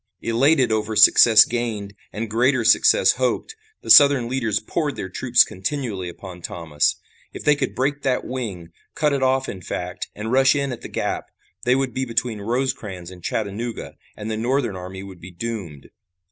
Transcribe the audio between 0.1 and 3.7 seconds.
Elated over success gained and greater success hoped,